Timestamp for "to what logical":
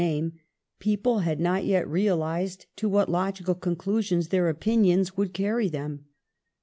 2.75-3.53